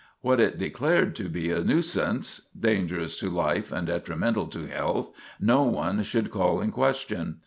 [0.21, 5.61] What it declared to be a nuisance dangerous to life and detrimental to health no
[5.61, 7.37] one should call in question.